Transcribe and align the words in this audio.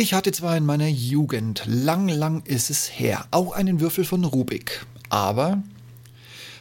Ich 0.00 0.14
hatte 0.14 0.30
zwar 0.30 0.56
in 0.56 0.64
meiner 0.64 0.86
Jugend, 0.86 1.64
lang, 1.66 2.08
lang 2.08 2.44
ist 2.44 2.70
es 2.70 2.86
her, 2.86 3.24
auch 3.32 3.50
einen 3.50 3.80
Würfel 3.80 4.04
von 4.04 4.24
Rubik, 4.24 4.86
aber 5.08 5.60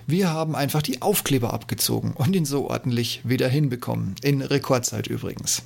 wir 0.09 0.29
haben 0.29 0.55
einfach 0.55 0.81
die 0.81 1.01
Aufkleber 1.01 1.53
abgezogen 1.53 2.13
und 2.13 2.33
ihn 2.33 2.45
so 2.45 2.69
ordentlich 2.69 3.19
wieder 3.25 3.49
hinbekommen. 3.49 4.15
In 4.21 4.41
Rekordzeit 4.41 5.07
übrigens. 5.07 5.63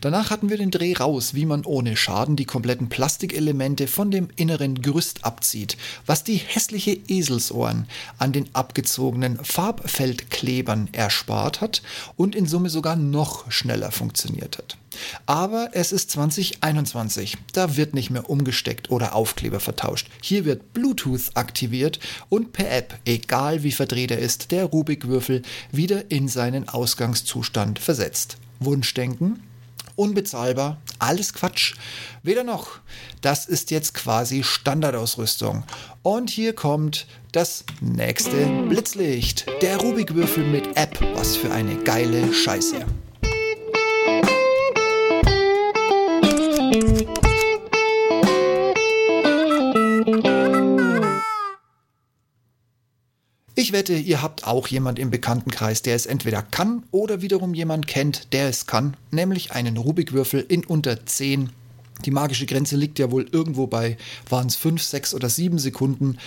Danach 0.00 0.30
hatten 0.30 0.50
wir 0.50 0.58
den 0.58 0.72
Dreh 0.72 0.94
raus, 0.94 1.34
wie 1.34 1.46
man 1.46 1.64
ohne 1.64 1.96
Schaden 1.96 2.34
die 2.34 2.44
kompletten 2.44 2.88
Plastikelemente 2.88 3.86
von 3.86 4.10
dem 4.10 4.28
inneren 4.34 4.82
Gerüst 4.82 5.24
abzieht, 5.24 5.76
was 6.06 6.24
die 6.24 6.36
hässliche 6.36 6.98
Eselsohren 7.06 7.86
an 8.18 8.32
den 8.32 8.52
abgezogenen 8.52 9.38
Farbfeldklebern 9.42 10.88
erspart 10.90 11.60
hat 11.60 11.80
und 12.16 12.34
in 12.34 12.46
Summe 12.46 12.70
sogar 12.70 12.96
noch 12.96 13.48
schneller 13.52 13.92
funktioniert 13.92 14.58
hat. 14.58 14.76
Aber 15.26 15.70
es 15.72 15.90
ist 15.90 16.10
2021. 16.10 17.36
Da 17.52 17.76
wird 17.76 17.94
nicht 17.94 18.10
mehr 18.10 18.30
umgesteckt 18.30 18.90
oder 18.90 19.14
Aufkleber 19.14 19.58
vertauscht. 19.58 20.08
Hier 20.22 20.44
wird 20.44 20.72
Bluetooth 20.72 21.32
aktiviert 21.34 21.98
und 22.28 22.52
per 22.52 22.70
App, 22.70 22.98
egal 23.04 23.64
wie 23.64 23.72
verdreht 23.72 23.83
er 23.92 24.18
ist, 24.18 24.50
der 24.50 24.64
Rubik-Würfel 24.64 25.42
wieder 25.72 26.10
in 26.10 26.28
seinen 26.28 26.68
Ausgangszustand 26.68 27.78
versetzt. 27.78 28.36
Wunschdenken? 28.60 29.42
Unbezahlbar, 29.96 30.78
alles 30.98 31.32
Quatsch. 31.34 31.74
Weder 32.22 32.42
noch. 32.42 32.80
Das 33.20 33.46
ist 33.46 33.70
jetzt 33.70 33.94
quasi 33.94 34.42
Standardausrüstung. 34.42 35.62
Und 36.02 36.30
hier 36.30 36.54
kommt 36.54 37.06
das 37.30 37.64
nächste 37.80 38.46
Blitzlicht. 38.68 39.46
Der 39.62 39.76
Rubik-Würfel 39.76 40.44
mit 40.44 40.76
App. 40.76 40.98
Was 41.14 41.36
für 41.36 41.52
eine 41.52 41.76
geile 41.76 42.32
Scheiße. 42.32 42.84
Ich 53.64 53.72
wette, 53.72 53.94
ihr 53.94 54.20
habt 54.20 54.46
auch 54.46 54.68
jemand 54.68 54.98
im 54.98 55.08
Bekanntenkreis, 55.08 55.80
der 55.80 55.94
es 55.96 56.04
entweder 56.04 56.42
kann 56.42 56.82
oder 56.90 57.22
wiederum 57.22 57.54
jemand 57.54 57.86
kennt, 57.86 58.34
der 58.34 58.50
es 58.50 58.66
kann, 58.66 58.94
nämlich 59.10 59.52
einen 59.52 59.78
Rubikwürfel 59.78 60.44
in 60.46 60.66
unter 60.66 61.06
10. 61.06 61.48
Die 62.04 62.10
magische 62.10 62.44
Grenze 62.44 62.76
liegt 62.76 62.98
ja 62.98 63.10
wohl 63.10 63.26
irgendwo 63.32 63.66
bei, 63.66 63.96
waren 64.28 64.48
es 64.48 64.56
5, 64.56 64.82
6 64.82 65.14
oder 65.14 65.30
7 65.30 65.58
Sekunden 65.58 66.18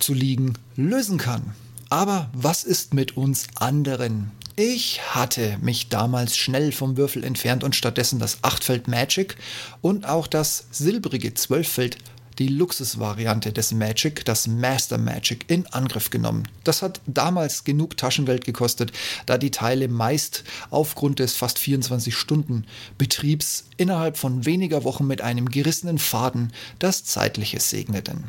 zu 0.00 0.14
liegen, 0.14 0.54
lösen 0.74 1.16
kann. 1.16 1.52
Aber 1.90 2.28
was 2.32 2.64
ist 2.64 2.92
mit 2.92 3.16
uns 3.16 3.46
anderen? 3.54 4.32
Ich 4.56 5.00
hatte 5.14 5.58
mich 5.60 5.90
damals 5.90 6.36
schnell 6.36 6.72
vom 6.72 6.96
Würfel 6.96 7.22
entfernt 7.22 7.62
und 7.62 7.76
stattdessen 7.76 8.18
das 8.18 8.42
8-Feld 8.42 8.88
Magic 8.88 9.36
und 9.80 10.08
auch 10.08 10.26
das 10.26 10.66
silbrige 10.72 11.28
12-Feld 11.28 11.98
die 12.38 12.48
Luxusvariante 12.48 13.52
des 13.52 13.72
Magic, 13.72 14.24
das 14.24 14.46
Master 14.46 14.98
Magic, 14.98 15.44
in 15.48 15.66
Angriff 15.66 16.10
genommen. 16.10 16.46
Das 16.64 16.82
hat 16.82 17.00
damals 17.06 17.64
genug 17.64 17.96
Taschengeld 17.96 18.44
gekostet, 18.44 18.92
da 19.26 19.38
die 19.38 19.50
Teile 19.50 19.88
meist 19.88 20.44
aufgrund 20.70 21.18
des 21.18 21.34
fast 21.34 21.58
24 21.58 22.14
Stunden 22.16 22.64
Betriebs 22.96 23.64
innerhalb 23.76 24.16
von 24.16 24.44
weniger 24.46 24.84
Wochen 24.84 25.06
mit 25.06 25.20
einem 25.20 25.50
gerissenen 25.50 25.98
Faden 25.98 26.52
das 26.78 27.04
Zeitliche 27.04 27.60
segneten. 27.60 28.24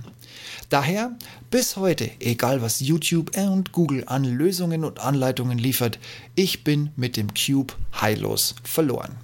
Daher 0.69 1.17
bis 1.49 1.77
heute, 1.77 2.11
egal 2.19 2.61
was 2.61 2.79
YouTube 2.79 3.35
und 3.37 3.71
Google 3.71 4.03
an 4.05 4.23
Lösungen 4.23 4.83
und 4.85 4.99
Anleitungen 4.99 5.57
liefert, 5.57 5.99
ich 6.35 6.63
bin 6.63 6.91
mit 6.95 7.17
dem 7.17 7.33
Cube 7.33 7.73
heillos 7.99 8.55
verloren. 8.63 9.15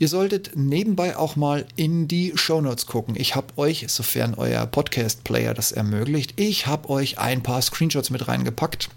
Ihr 0.00 0.08
solltet 0.08 0.52
nebenbei 0.54 1.14
auch 1.14 1.36
mal 1.36 1.66
in 1.76 2.08
die 2.08 2.32
Shownotes 2.34 2.86
gucken. 2.86 3.16
Ich 3.18 3.36
habe 3.36 3.58
euch, 3.58 3.84
sofern 3.88 4.32
euer 4.32 4.64
Podcast-Player 4.64 5.52
das 5.52 5.72
ermöglicht, 5.72 6.40
ich 6.40 6.66
habe 6.66 6.88
euch 6.88 7.18
ein 7.18 7.42
paar 7.42 7.60
Screenshots 7.60 8.08
mit 8.08 8.26
reingepackt 8.26 8.88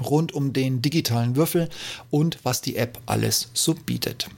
rund 0.00 0.32
um 0.32 0.52
den 0.52 0.80
digitalen 0.80 1.34
Würfel 1.34 1.68
und 2.10 2.38
was 2.44 2.60
die 2.60 2.76
App 2.76 3.00
alles 3.06 3.48
so 3.52 3.74
bietet. 3.74 4.28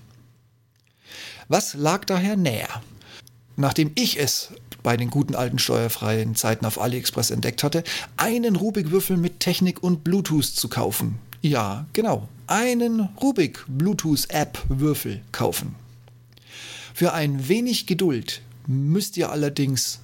Was 1.49 1.75
lag 1.75 2.06
daher 2.06 2.37
näher? 2.37 2.83
Nachdem 3.56 3.93
ich 3.94 4.19
es 4.19 4.53
bei 4.83 4.97
den 4.97 5.10
guten 5.10 5.34
alten 5.34 5.59
steuerfreien 5.59 6.34
Zeiten 6.34 6.65
auf 6.65 6.81
AliExpress 6.81 7.31
entdeckt 7.31 7.62
hatte, 7.62 7.84
einen 8.16 8.56
Rubik-Würfel 8.56 9.19
mit 9.19 9.41
Technik 9.41 9.83
und 9.83 10.03
Bluetooth 10.03 10.47
zu 10.47 10.71
kaufen. 10.71 11.19
Ja, 11.43 11.84
genau, 11.93 12.27
einen 12.47 13.00
Rubik 13.21 13.66
Bluetooth-App-Würfel 13.69 15.21
kaufen. 15.31 15.85
Für 16.97 17.12
ein 17.12 17.47
wenig 17.47 17.87
Geduld 17.87 18.41
müsst 18.67 19.19
ihr 19.19 19.31
allerdings, 19.31 20.01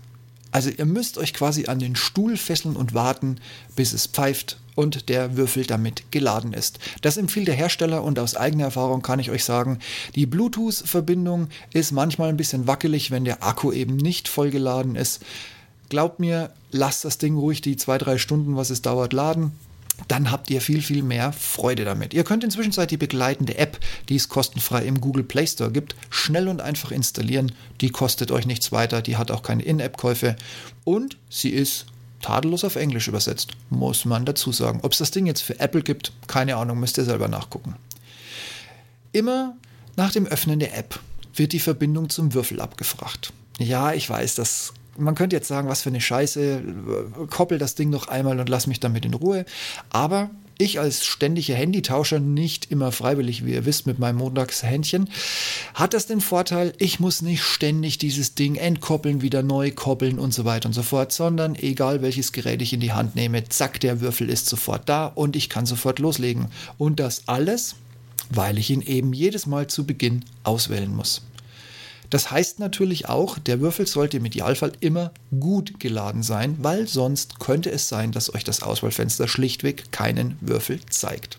also 0.51 0.69
ihr 0.69 0.85
müsst 0.85 1.17
euch 1.17 1.33
quasi 1.33 1.65
an 1.65 1.79
den 1.79 1.97
Stuhl 1.97 2.37
fesseln 2.37 2.77
und 2.77 2.93
warten, 2.93 3.39
bis 3.75 3.95
es 3.95 4.07
pfeift 4.07 4.61
und 4.75 5.09
der 5.09 5.39
Würfel 5.39 5.65
damit 5.65 6.11
geladen 6.11 6.53
ist. 6.53 6.81
Das 7.01 7.17
empfiehlt 7.17 7.49
der 7.49 7.55
Hersteller 7.55 8.05
und 8.05 8.19
aus 8.19 8.37
eigener 8.37 8.65
Erfahrung 8.65 9.01
kann 9.01 9.21
ich 9.21 9.31
euch 9.31 9.43
sagen, 9.43 9.79
die 10.17 10.27
Bluetooth-Verbindung 10.27 11.49
ist 11.73 11.93
manchmal 11.93 12.29
ein 12.29 12.37
bisschen 12.37 12.67
wackelig, 12.67 13.11
wenn 13.11 13.25
der 13.25 13.43
Akku 13.43 13.73
eben 13.73 13.97
nicht 13.97 14.29
vollgeladen 14.29 14.95
ist. 14.95 15.23
Glaubt 15.89 16.21
mir, 16.21 16.53
lasst 16.73 17.07
das 17.07 17.17
Ding 17.17 17.39
ruhig 17.39 17.63
die 17.63 17.79
zwei, 17.79 17.97
drei 17.97 18.19
Stunden, 18.19 18.55
was 18.55 18.69
es 18.69 18.83
dauert, 18.83 19.15
laden 19.15 19.53
dann 20.09 20.31
habt 20.31 20.51
ihr 20.51 20.61
viel, 20.61 20.83
viel 20.83 21.03
mehr 21.03 21.33
Freude 21.33 21.85
damit. 21.85 22.15
Ihr 22.15 22.25
könnt 22.25 22.45
inzwischen 22.45 22.73
die 22.87 22.97
begleitende 22.97 23.59
App, 23.59 23.79
die 24.09 24.17
es 24.17 24.29
kostenfrei 24.29 24.85
im 24.85 25.01
Google 25.01 25.25
Play 25.25 25.47
Store 25.47 25.71
gibt, 25.71 25.95
schnell 26.11 26.49
und 26.49 26.61
einfach 26.61 26.91
installieren. 26.91 27.53
Die 27.81 27.91
kostet 27.91 28.31
euch 28.31 28.47
nichts 28.47 28.73
weiter, 28.73 29.03
die 29.03 29.17
hat 29.17 29.31
auch 29.31 29.43
keine 29.43 29.62
In-App-Käufe 29.62 30.37
und 30.85 31.19
sie 31.29 31.51
ist 31.51 31.87
tadellos 32.23 32.65
auf 32.65 32.77
Englisch 32.77 33.09
übersetzt, 33.09 33.53
muss 33.69 34.05
man 34.05 34.25
dazu 34.25 34.53
sagen. 34.53 34.81
Ob 34.83 34.93
es 34.93 34.99
das 34.99 35.11
Ding 35.11 35.27
jetzt 35.27 35.43
für 35.43 35.59
Apple 35.61 35.83
gibt, 35.83 36.12
keine 36.27 36.57
Ahnung, 36.57 36.81
müsst 36.81 36.97
ihr 36.99 37.05
selber 37.05 37.29
nachgucken. 37.29 37.77
Immer 39.12 39.57
nach 39.97 40.12
dem 40.12 40.27
Öffnen 40.27 40.59
der 40.59 40.77
App 40.77 40.99
wird 41.35 41.53
die 41.53 41.59
Verbindung 41.59 42.09
zum 42.09 42.33
Würfel 42.35 42.61
abgefragt. 42.61 43.33
Ja, 43.59 43.93
ich 43.93 44.09
weiß, 44.09 44.37
das 44.37 44.73
man 44.97 45.15
könnte 45.15 45.37
jetzt 45.37 45.49
sagen, 45.49 45.69
was 45.69 45.83
für 45.83 45.89
eine 45.89 46.01
Scheiße, 46.01 46.63
koppel 47.31 47.59
das 47.59 47.75
Ding 47.75 47.91
noch 47.91 48.09
einmal 48.09 48.39
und 48.39 48.49
lass 48.49 48.67
mich 48.67 48.81
damit 48.81 49.05
in 49.05 49.15
Ruhe. 49.15 49.45
Aber 49.91 50.31
ich 50.59 50.79
als 50.79 51.05
ständiger 51.05 51.55
Handytauscher, 51.55 52.21
nicht 52.21 52.71
immer 52.71 52.93
freiwillig, 52.93 53.45
wie 53.45 53.53
ihr 53.53 53.67
wisst, 53.67 53.87
mit 53.87 53.99
meinem 53.99 54.19
Montagshändchen, 54.19 55.09
hat 55.75 55.95
das 55.95 56.07
den 56.07 56.21
Vorteil, 56.21 56.73
ich 56.79 57.01
muss 57.01 57.23
nicht 57.23 57.43
ständig 57.43 57.99
dieses 57.99 58.35
Ding 58.35 58.57
entkoppeln, 58.57 59.23
wieder 59.23 59.43
neu 59.43 59.71
koppeln 59.73 60.19
und 60.19 60.33
so 60.33 60.45
weiter 60.45 60.69
und 60.69 60.73
so 60.73 60.83
fort, 60.83 61.13
sondern 61.13 61.55
egal 61.55 62.03
welches 62.03 62.33
Gerät 62.33 62.63
ich 62.63 62.73
in 62.73 62.81
die 62.81 62.93
Hand 62.93 63.17
nehme, 63.17 63.49
zack, 63.49 63.81
der 63.81 64.01
Würfel 64.01 64.29
ist 64.29 64.47
sofort 64.47 64.89
da 64.89 65.07
und 65.07 65.37
ich 65.37 65.49
kann 65.49 65.67
sofort 65.67 65.99
loslegen. 65.99 66.47
Und 66.79 67.01
das 67.01 67.23
alles, 67.27 67.77
weil 68.31 68.59
ich 68.59 68.71
ihn 68.71 68.83
eben 68.83 69.13
jedes 69.13 69.47
Mal 69.47 69.67
zu 69.67 69.85
Beginn 69.85 70.25
auswählen 70.45 70.95
muss. 70.95 71.23
Das 72.12 72.31
heißt 72.31 72.59
natürlich 72.59 73.09
auch, 73.09 73.39
der 73.39 73.62
Würfel 73.62 73.87
sollte 73.87 74.19
im 74.19 74.27
Idealfall 74.27 74.73
immer 74.81 75.12
gut 75.41 75.81
geladen 75.81 76.23
sein, 76.23 76.59
weil 76.61 76.87
sonst 76.87 77.41
könnte 77.41 77.71
es 77.71 77.89
sein, 77.89 78.12
dass 78.12 78.34
euch 78.34 78.45
das 78.45 78.62
Auswahlfenster 78.62 79.28
schlichtweg 79.28 79.91
keinen 79.93 80.37
Würfel 80.43 80.81
zeigt. 80.91 81.39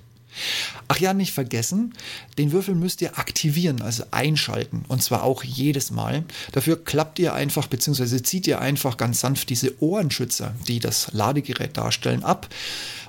Ach 0.87 0.97
ja, 0.97 1.13
nicht 1.13 1.31
vergessen, 1.31 1.93
den 2.39 2.51
Würfel 2.51 2.73
müsst 2.73 3.03
ihr 3.03 3.19
aktivieren, 3.19 3.83
also 3.83 4.03
einschalten. 4.09 4.83
Und 4.87 5.03
zwar 5.03 5.21
auch 5.21 5.43
jedes 5.43 5.91
Mal. 5.91 6.23
Dafür 6.53 6.83
klappt 6.83 7.19
ihr 7.19 7.35
einfach 7.35 7.67
bzw. 7.67 8.23
zieht 8.23 8.47
ihr 8.47 8.59
einfach 8.59 8.97
ganz 8.97 9.19
sanft 9.19 9.51
diese 9.51 9.79
Ohrenschützer, 9.79 10.55
die 10.67 10.79
das 10.79 11.13
Ladegerät 11.13 11.77
darstellen, 11.77 12.23
ab 12.23 12.49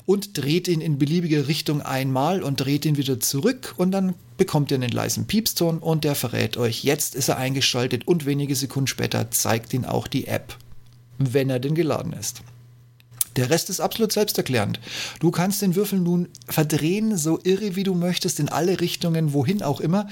und 0.06 0.36
dreht 0.36 0.68
ihn 0.68 0.80
in 0.80 0.98
beliebige 0.98 1.48
Richtung 1.48 1.80
einmal 1.80 2.42
und 2.42 2.60
dreht 2.60 2.84
ihn 2.84 2.96
wieder 2.96 3.20
zurück 3.20 3.74
und 3.76 3.90
dann 3.90 4.14
bekommt 4.36 4.70
ihr 4.70 4.76
einen 4.76 4.90
leisen 4.90 5.26
Piepston 5.26 5.78
und 5.78 6.04
der 6.04 6.14
verrät 6.14 6.56
euch, 6.56 6.84
jetzt 6.84 7.14
ist 7.14 7.28
er 7.28 7.38
eingeschaltet 7.38 8.06
und 8.06 8.26
wenige 8.26 8.54
Sekunden 8.54 8.86
später 8.86 9.30
zeigt 9.30 9.72
ihn 9.72 9.84
auch 9.84 10.06
die 10.06 10.26
App, 10.26 10.56
wenn 11.18 11.50
er 11.50 11.60
denn 11.60 11.74
geladen 11.74 12.12
ist. 12.12 12.42
Der 13.36 13.50
Rest 13.50 13.68
ist 13.68 13.80
absolut 13.80 14.12
selbsterklärend. 14.12 14.78
Du 15.18 15.30
kannst 15.30 15.60
den 15.60 15.74
Würfel 15.74 15.98
nun 15.98 16.28
verdrehen, 16.46 17.16
so 17.16 17.40
irre 17.42 17.74
wie 17.74 17.82
du 17.82 17.94
möchtest, 17.94 18.38
in 18.38 18.48
alle 18.48 18.80
Richtungen, 18.80 19.32
wohin 19.32 19.62
auch 19.62 19.80
immer. 19.80 20.08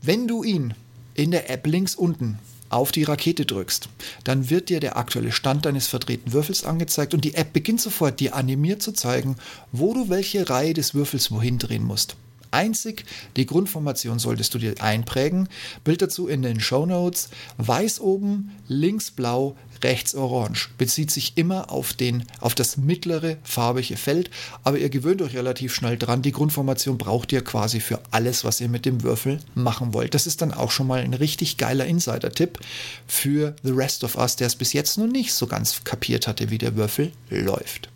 Wenn 0.00 0.26
du 0.26 0.42
ihn 0.42 0.72
in 1.14 1.32
der 1.32 1.50
App 1.50 1.66
links 1.66 1.94
unten 1.94 2.38
auf 2.68 2.92
die 2.92 3.04
Rakete 3.04 3.46
drückst, 3.46 3.88
dann 4.24 4.50
wird 4.50 4.68
dir 4.68 4.80
der 4.80 4.96
aktuelle 4.96 5.32
Stand 5.32 5.66
deines 5.66 5.86
verdrehten 5.86 6.32
Würfels 6.32 6.64
angezeigt 6.64 7.14
und 7.14 7.24
die 7.24 7.34
App 7.34 7.52
beginnt 7.52 7.80
sofort 7.80 8.20
dir 8.20 8.34
animiert 8.34 8.82
zu 8.82 8.92
zeigen, 8.92 9.36
wo 9.72 9.94
du 9.94 10.08
welche 10.08 10.48
Reihe 10.48 10.74
des 10.74 10.94
Würfels 10.94 11.30
wohin 11.30 11.58
drehen 11.58 11.84
musst. 11.84 12.16
Einzig 12.56 13.04
die 13.36 13.44
Grundformation 13.44 14.18
solltest 14.18 14.54
du 14.54 14.58
dir 14.58 14.74
einprägen. 14.80 15.48
Bild 15.84 16.00
dazu 16.00 16.26
in 16.26 16.40
den 16.40 16.58
Show 16.58 16.86
Notes. 16.86 17.28
Weiß 17.58 18.00
oben, 18.00 18.50
links 18.66 19.10
blau, 19.10 19.56
rechts 19.84 20.14
orange. 20.14 20.70
Bezieht 20.78 21.10
sich 21.10 21.36
immer 21.36 21.70
auf, 21.70 21.92
den, 21.92 22.24
auf 22.40 22.54
das 22.54 22.78
mittlere 22.78 23.36
farbige 23.42 23.98
Feld, 23.98 24.30
aber 24.64 24.78
ihr 24.78 24.88
gewöhnt 24.88 25.20
euch 25.20 25.36
relativ 25.36 25.74
schnell 25.74 25.98
dran. 25.98 26.22
Die 26.22 26.32
Grundformation 26.32 26.96
braucht 26.96 27.30
ihr 27.30 27.44
quasi 27.44 27.80
für 27.80 28.00
alles, 28.10 28.42
was 28.42 28.60
ihr 28.62 28.70
mit 28.70 28.86
dem 28.86 29.02
Würfel 29.02 29.40
machen 29.54 29.92
wollt. 29.92 30.14
Das 30.14 30.26
ist 30.26 30.40
dann 30.40 30.54
auch 30.54 30.70
schon 30.70 30.86
mal 30.86 31.00
ein 31.00 31.12
richtig 31.12 31.58
geiler 31.58 31.84
Insider-Tipp 31.84 32.58
für 33.06 33.54
The 33.62 33.72
Rest 33.72 34.02
of 34.02 34.16
Us, 34.16 34.36
der 34.36 34.46
es 34.46 34.56
bis 34.56 34.72
jetzt 34.72 34.96
noch 34.96 35.06
nicht 35.06 35.34
so 35.34 35.46
ganz 35.46 35.84
kapiert 35.84 36.26
hatte, 36.26 36.48
wie 36.50 36.58
der 36.58 36.74
Würfel 36.74 37.12
läuft. 37.28 37.90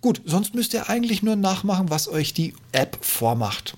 Gut, 0.00 0.22
sonst 0.24 0.54
müsst 0.54 0.72
ihr 0.72 0.88
eigentlich 0.88 1.22
nur 1.22 1.36
nachmachen, 1.36 1.90
was 1.90 2.08
euch 2.08 2.32
die 2.32 2.54
App 2.72 2.96
vormacht. 3.02 3.74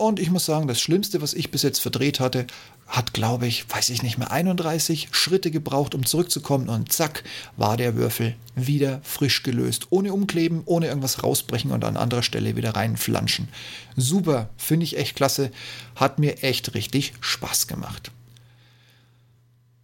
Und 0.00 0.18
ich 0.18 0.30
muss 0.30 0.46
sagen, 0.46 0.66
das 0.66 0.80
Schlimmste, 0.80 1.20
was 1.20 1.34
ich 1.34 1.50
bis 1.50 1.62
jetzt 1.62 1.80
verdreht 1.80 2.20
hatte, 2.20 2.46
hat, 2.86 3.12
glaube 3.12 3.46
ich, 3.46 3.68
weiß 3.68 3.90
ich 3.90 4.02
nicht 4.02 4.16
mehr, 4.16 4.30
31 4.30 5.08
Schritte 5.10 5.50
gebraucht, 5.50 5.94
um 5.94 6.06
zurückzukommen 6.06 6.70
und 6.70 6.90
zack, 6.90 7.22
war 7.58 7.76
der 7.76 7.96
Würfel 7.96 8.34
wieder 8.54 9.02
frisch 9.02 9.42
gelöst. 9.42 9.88
Ohne 9.90 10.14
umkleben, 10.14 10.62
ohne 10.64 10.86
irgendwas 10.86 11.22
rausbrechen 11.22 11.70
und 11.70 11.84
an 11.84 11.98
anderer 11.98 12.22
Stelle 12.22 12.56
wieder 12.56 12.76
reinflanschen. 12.76 13.48
Super, 13.94 14.48
finde 14.56 14.84
ich 14.84 14.96
echt 14.96 15.16
klasse, 15.16 15.50
hat 15.96 16.18
mir 16.18 16.42
echt 16.42 16.72
richtig 16.72 17.12
Spaß 17.20 17.66
gemacht. 17.66 18.10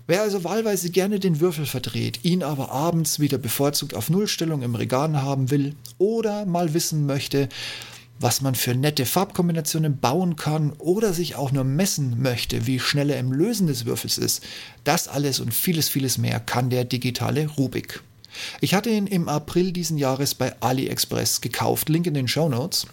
Wer 0.06 0.22
also 0.22 0.44
wahlweise 0.44 0.88
gerne 0.88 1.20
den 1.20 1.40
Würfel 1.40 1.66
verdreht, 1.66 2.20
ihn 2.22 2.42
aber 2.42 2.70
abends 2.70 3.20
wieder 3.20 3.36
bevorzugt 3.36 3.92
auf 3.92 4.08
Nullstellung 4.08 4.62
im 4.62 4.76
Regal 4.76 5.20
haben 5.20 5.50
will 5.50 5.74
oder 5.98 6.46
mal 6.46 6.72
wissen 6.72 7.04
möchte, 7.04 7.50
was 8.18 8.40
man 8.40 8.54
für 8.54 8.74
nette 8.74 9.06
Farbkombinationen 9.06 9.98
bauen 9.98 10.36
kann 10.36 10.72
oder 10.78 11.12
sich 11.12 11.34
auch 11.34 11.52
nur 11.52 11.64
messen 11.64 12.22
möchte, 12.22 12.66
wie 12.66 12.80
schnell 12.80 13.10
er 13.10 13.18
im 13.18 13.32
Lösen 13.32 13.66
des 13.66 13.84
Würfels 13.84 14.18
ist. 14.18 14.42
Das 14.84 15.08
alles 15.08 15.40
und 15.40 15.52
vieles, 15.52 15.88
vieles 15.88 16.18
mehr 16.18 16.40
kann 16.40 16.70
der 16.70 16.84
digitale 16.84 17.46
Rubik. 17.46 18.02
Ich 18.60 18.74
hatte 18.74 18.90
ihn 18.90 19.06
im 19.06 19.28
April 19.28 19.72
diesen 19.72 19.98
Jahres 19.98 20.34
bei 20.34 20.54
AliExpress 20.60 21.40
gekauft, 21.40 21.88
Link 21.88 22.06
in 22.06 22.14
den 22.14 22.28
Show 22.28 22.48
Notes. 22.48 22.86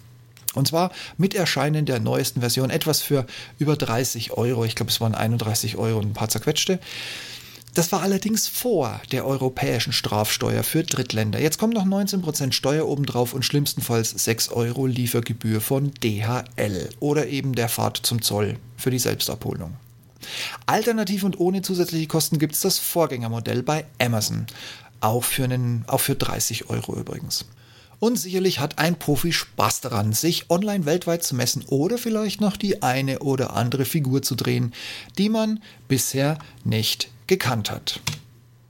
Und 0.54 0.68
zwar 0.68 0.92
mit 1.18 1.34
Erscheinen 1.34 1.86
der 1.86 2.00
neuesten 2.00 2.42
Version, 2.42 2.69
etwas 2.69 3.02
für 3.02 3.26
über 3.58 3.76
30 3.76 4.34
Euro. 4.34 4.66
Ich 4.66 4.76
glaube, 4.76 4.92
es 4.92 5.02
waren 5.02 5.16
31 5.16 5.78
Euro 5.78 6.00
und 6.00 6.12
ein 6.12 6.14
paar 6.14 6.30
zerquetschte. 6.30 6.80
Das 7.74 7.92
war 7.92 8.04
allerdings 8.04 8.48
vor 8.48 9.02
der 9.12 9.25
europäischen 9.25 9.94
Strafsteuer 9.94 10.62
für 10.64 10.84
Drittländer. 10.84 11.40
Jetzt 11.40 11.58
kommt 11.58 11.74
noch 11.74 11.86
19% 11.86 12.52
Steuer 12.52 12.88
obendrauf 12.88 13.34
und 13.34 13.44
schlimmstenfalls 13.44 14.12
6 14.12 14.50
Euro 14.50 14.86
Liefergebühr 14.86 15.60
von 15.60 15.92
DHL 16.04 16.90
oder 17.00 17.28
eben 17.28 17.56
der 17.56 17.70
Fahrt 17.70 17.98
zum 17.98 18.22
Zoll 18.22 18.58
für 18.78 18.92
die 18.92 19.00
Selbstabholung. 19.00 19.75
Alternativ 20.68 21.24
und 21.24 21.40
ohne 21.40 21.64
zusätzliche 21.64 22.08
Kosten 22.08 22.38
gibt 22.38 22.54
es 22.54 22.62
das 22.62 22.78
Vorgängermodell 22.78 23.64
bei 23.64 23.86
Amazon. 24.00 24.46
Auch 25.02 25.24
für, 25.24 25.46
einen, 25.46 25.84
auch 25.88 26.00
für 26.00 26.16
30 26.16 26.69
Euro 26.69 26.96
übrigens. 26.96 27.46
Und 28.00 28.18
sicherlich 28.18 28.60
hat 28.60 28.78
ein 28.78 29.00
Profi 29.00 29.34
Spaß 29.34 29.81
daran, 29.81 30.14
sich 30.14 30.50
online 30.50 30.86
weltweit 30.86 31.24
zu 31.24 31.36
messen 31.36 31.64
oder 31.68 31.98
vielleicht 31.98 32.40
noch 32.40 32.56
die 32.56 32.84
eine 32.84 33.19
oder 33.19 33.56
andere 33.56 33.86
Figur 33.86 34.22
zu 34.22 34.36
drehen, 34.36 34.74
die 35.18 35.30
man 35.30 35.62
bisher 35.88 36.38
nicht 36.64 37.10
gekannt 37.33 37.71
hat. 37.71 38.00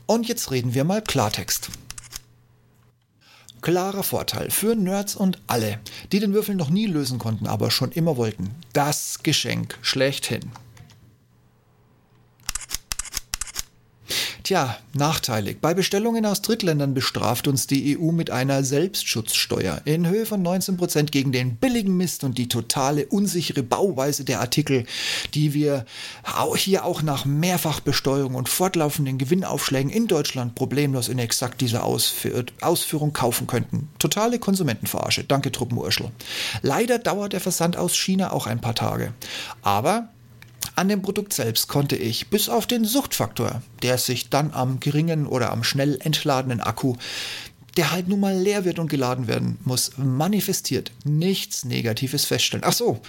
Und 0.06 0.30
jetzt 0.30 0.50
reden 0.50 0.74
wir 0.74 0.86
mal 0.86 1.02
Klartext. 1.02 1.68
Klarer 3.62 4.04
Vorteil 4.04 4.52
für 4.52 4.74
Nerds 4.74 5.18
und 5.18 5.42
alle, 5.48 5.80
die 6.14 6.22
den 6.22 6.34
Würfel 6.34 6.56
noch 6.56 6.70
nie 6.70 6.86
lösen 6.86 7.20
konnten, 7.20 7.46
aber 7.46 7.72
schon 7.72 7.92
immer 7.92 8.16
wollten. 8.16 8.56
Das 8.72 9.20
Geschenk 9.22 9.78
schlechthin. 9.82 10.50
Tja, 14.54 14.78
nachteilig. 14.94 15.62
Bei 15.62 15.74
Bestellungen 15.74 16.28
aus 16.28 16.44
Drittländern 16.44 16.94
bestraft 16.94 17.48
uns 17.48 17.66
die 17.66 17.98
EU 17.98 18.12
mit 18.12 18.30
einer 18.30 18.64
Selbstschutzsteuer 18.64 19.82
in 19.86 20.08
Höhe 20.08 20.28
von 20.28 20.46
19% 20.46 21.06
gegen 21.06 21.32
den 21.32 21.56
billigen 21.56 21.98
Mist 21.98 22.24
und 22.24 22.38
die 22.38 22.48
totale 22.48 23.08
unsichere 23.08 23.64
Bauweise 23.64 24.26
der 24.26 24.42
Artikel, 24.42 24.86
die 25.34 25.56
wir 25.56 25.86
hier 26.56 26.86
auch 26.86 27.02
nach 27.02 27.26
Mehrfachbesteuerung 27.26 28.36
und 28.36 28.48
fortlaufenden 28.48 29.18
Gewinnaufschlägen 29.18 29.90
in 29.92 30.06
Deutschland 30.06 30.54
problemlos 30.54 31.10
in 31.10 31.18
exakt 31.18 31.60
dieser 31.60 31.84
Ausführ 31.84 32.46
Ausführung 32.62 33.12
kaufen 33.12 33.48
könnten. 33.48 33.90
Totale 33.98 34.38
Konsumentenverarsche. 34.38 35.24
Danke, 35.24 35.52
Truppenurschel. 35.52 36.12
Leider 36.62 37.00
dauert 37.00 37.34
der 37.34 37.42
Versand 37.42 37.76
aus 37.76 37.96
China 37.96 38.32
auch 38.32 38.46
ein 38.46 38.62
paar 38.62 38.76
Tage. 38.76 39.14
Aber 39.64 40.10
an 40.76 40.90
dem 40.90 41.02
Produkt 41.02 41.34
selbst 41.34 41.68
konnte 41.68 41.96
ich, 41.96 42.30
bis 42.30 42.50
auf 42.50 42.68
den 42.68 42.86
Suchtfaktor, 42.86 43.62
der 43.82 43.98
sich 43.98 44.30
dann 44.30 44.52
am 44.54 44.80
geringen 44.80 45.28
oder 45.28 45.52
am 45.52 45.64
schnell 45.64 46.00
entladenen 46.02 46.62
Akku, 46.62 46.96
der 47.78 47.92
halt 47.92 48.08
nun 48.08 48.20
mal 48.20 48.38
leer 48.38 48.66
wird 48.66 48.80
und 48.80 48.90
geladen 48.90 49.28
werden 49.28 49.58
muss, 49.64 49.92
manifestiert, 49.98 50.92
nichts 51.04 51.66
Negatives 51.66 52.26
feststellen. 52.26 52.64
Ach 52.66 52.74
so, 52.74 53.02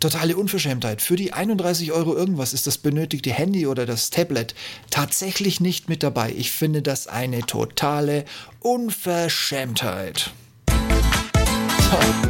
totale 0.00 0.36
Unverschämtheit. 0.36 1.02
Für 1.02 1.16
die 1.16 1.32
31 1.32 1.92
Euro 1.92 2.14
irgendwas 2.16 2.52
ist 2.52 2.66
das 2.66 2.78
benötigte 2.78 3.30
Handy 3.30 3.66
oder 3.66 3.86
das 3.86 4.10
Tablet 4.10 4.54
tatsächlich 4.90 5.60
nicht 5.60 5.88
mit 5.88 6.02
dabei. 6.02 6.32
Ich 6.36 6.50
finde 6.50 6.82
das 6.82 7.06
eine 7.06 7.40
totale 7.42 8.24
Unverschämtheit. 8.60 10.32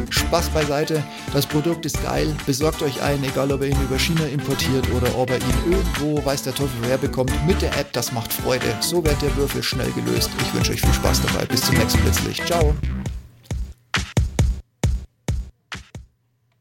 Spaß 0.09 0.49
beiseite. 0.49 1.03
Das 1.33 1.45
Produkt 1.45 1.85
ist 1.85 2.01
geil. 2.03 2.33
Besorgt 2.45 2.81
euch 2.81 3.01
einen, 3.01 3.23
egal 3.23 3.51
ob 3.51 3.61
ihr 3.61 3.67
ihn 3.67 3.81
über 3.81 3.99
China 3.99 4.25
importiert 4.25 4.85
oder 4.95 5.15
ob 5.17 5.29
ihr 5.29 5.37
ihn 5.37 5.71
irgendwo, 5.71 6.23
weiß 6.25 6.43
der 6.43 6.55
Teufel 6.55 6.77
woher 6.81 6.97
bekommt, 6.97 7.31
mit 7.45 7.61
der 7.61 7.77
App. 7.77 7.91
Das 7.93 8.11
macht 8.11 8.31
Freude. 8.31 8.75
So 8.79 9.03
wird 9.03 9.21
der 9.21 9.35
Würfel 9.35 9.63
schnell 9.63 9.91
gelöst. 9.91 10.29
Ich 10.41 10.53
wünsche 10.53 10.71
euch 10.71 10.81
viel 10.81 10.93
Spaß 10.93 11.21
dabei. 11.23 11.45
Bis 11.45 11.61
zum 11.61 11.75
nächsten 11.75 11.99
Blitzlicht. 12.01 12.45
Ciao. 12.45 12.73